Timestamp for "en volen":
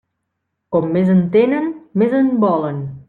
2.21-2.83